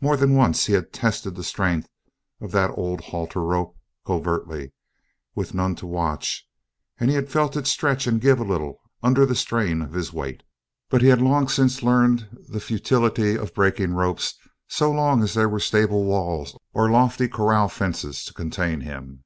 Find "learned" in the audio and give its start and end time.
11.82-12.28